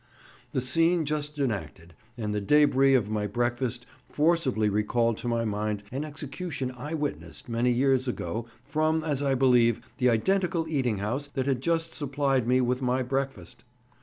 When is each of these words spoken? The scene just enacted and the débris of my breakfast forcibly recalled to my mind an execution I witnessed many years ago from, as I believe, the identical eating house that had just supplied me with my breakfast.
The 0.53 0.61
scene 0.61 1.05
just 1.05 1.37
enacted 1.37 1.93
and 2.17 2.33
the 2.33 2.41
débris 2.41 2.97
of 2.97 3.11
my 3.11 3.27
breakfast 3.27 3.85
forcibly 4.09 4.67
recalled 4.67 5.17
to 5.19 5.27
my 5.27 5.45
mind 5.45 5.83
an 5.91 6.03
execution 6.03 6.71
I 6.71 6.95
witnessed 6.95 7.47
many 7.47 7.69
years 7.69 8.07
ago 8.07 8.47
from, 8.63 9.03
as 9.03 9.21
I 9.21 9.35
believe, 9.35 9.81
the 9.99 10.09
identical 10.09 10.67
eating 10.67 10.97
house 10.97 11.27
that 11.35 11.45
had 11.45 11.61
just 11.61 11.93
supplied 11.93 12.47
me 12.47 12.61
with 12.61 12.81
my 12.81 13.03
breakfast. 13.03 13.63